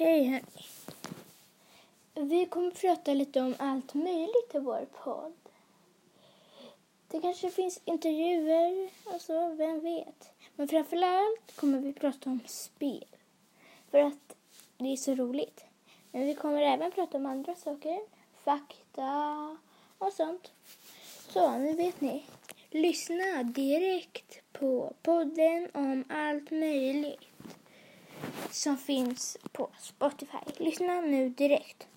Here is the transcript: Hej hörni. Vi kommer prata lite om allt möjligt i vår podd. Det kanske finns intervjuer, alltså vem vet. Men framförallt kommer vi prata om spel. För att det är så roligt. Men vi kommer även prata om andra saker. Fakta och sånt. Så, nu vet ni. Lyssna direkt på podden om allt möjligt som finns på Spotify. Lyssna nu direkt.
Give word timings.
Hej 0.00 0.24
hörni. 0.24 0.64
Vi 2.14 2.46
kommer 2.46 2.70
prata 2.70 3.14
lite 3.14 3.40
om 3.40 3.54
allt 3.58 3.94
möjligt 3.94 4.54
i 4.54 4.58
vår 4.58 4.86
podd. 5.04 5.32
Det 7.08 7.20
kanske 7.20 7.50
finns 7.50 7.80
intervjuer, 7.84 8.90
alltså 9.12 9.54
vem 9.54 9.80
vet. 9.80 10.30
Men 10.56 10.68
framförallt 10.68 11.56
kommer 11.56 11.78
vi 11.78 11.92
prata 11.92 12.30
om 12.30 12.40
spel. 12.46 13.04
För 13.90 13.98
att 13.98 14.36
det 14.76 14.92
är 14.92 14.96
så 14.96 15.14
roligt. 15.14 15.64
Men 16.12 16.26
vi 16.26 16.34
kommer 16.34 16.62
även 16.62 16.92
prata 16.92 17.16
om 17.16 17.26
andra 17.26 17.54
saker. 17.54 18.00
Fakta 18.44 19.56
och 19.98 20.12
sånt. 20.12 20.52
Så, 21.28 21.58
nu 21.58 21.72
vet 21.72 22.00
ni. 22.00 22.24
Lyssna 22.70 23.42
direkt 23.42 24.52
på 24.52 24.92
podden 25.02 25.68
om 25.74 26.04
allt 26.08 26.50
möjligt 26.50 26.77
som 28.50 28.76
finns 28.76 29.36
på 29.52 29.68
Spotify. 29.78 30.38
Lyssna 30.56 31.00
nu 31.00 31.28
direkt. 31.28 31.88